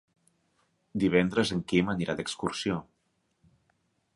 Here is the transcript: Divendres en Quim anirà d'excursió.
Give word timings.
Divendres 1.03 1.51
en 1.57 1.61
Quim 1.73 1.91
anirà 1.93 2.15
d'excursió. 2.21 2.79